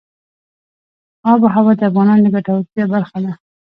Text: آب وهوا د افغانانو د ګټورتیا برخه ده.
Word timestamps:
آب 1.31 1.39
وهوا 1.43 1.73
د 1.79 1.81
افغانانو 1.89 2.23
د 2.25 2.27
ګټورتیا 2.35 2.85
برخه 2.93 3.17
ده. 3.25 3.31